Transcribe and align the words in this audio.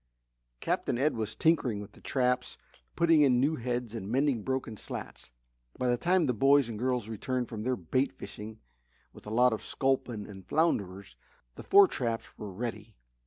Captain 0.61 0.97
Ed 0.97 1.15
was 1.15 1.35
tinkering 1.35 1.79
with 1.79 1.91
the 1.91 2.01
traps, 2.01 2.57
putting 2.95 3.21
in 3.21 3.39
new 3.39 3.57
heads 3.57 3.93
and 3.93 4.09
mending 4.11 4.41
broken 4.41 4.75
slats. 4.75 5.29
By 5.77 5.89
the 5.89 5.95
time 5.99 6.25
the 6.25 6.33
boys 6.33 6.67
and 6.67 6.79
girls 6.79 7.07
returned 7.07 7.49
from 7.49 7.61
their 7.61 7.75
bait 7.75 8.11
fishing, 8.11 8.57
with 9.13 9.27
a 9.27 9.29
lot 9.29 9.53
of 9.53 9.63
sculpins 9.63 10.27
and 10.27 10.43
flounders, 10.43 11.15
the 11.53 11.61
four 11.61 11.87
traps 11.87 12.35
were 12.35 12.51
ready. 12.51 12.95